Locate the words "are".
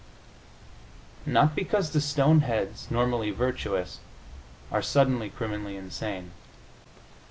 4.71-4.81